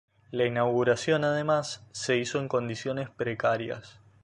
La 0.31 0.47
inauguración 0.47 1.23
además 1.25 1.85
se 1.91 2.17
hizo 2.17 2.39
en 2.39 2.47
condiciones 2.47 3.11
precarias. 3.11 3.99